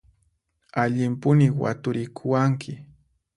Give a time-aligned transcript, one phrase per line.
[0.83, 2.71] Allimpuni waturikuwanki!